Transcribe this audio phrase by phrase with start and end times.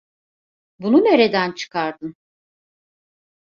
[0.79, 2.15] Bunu nereden çıkardın?